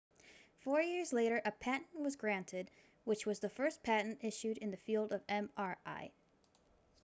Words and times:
four 0.61 0.81
years 0.81 1.13
later 1.13 1.39
a 1.45 1.51
patent 1.51 1.93
was 1.93 2.15
granted 2.15 2.71
which 3.03 3.27
was 3.27 3.37
the 3.37 3.45
world's 3.49 3.55
first 3.55 3.83
patent 3.83 4.17
issued 4.23 4.57
in 4.57 4.71
the 4.71 4.75
field 4.77 5.11
of 5.13 5.23
mri 5.27 6.09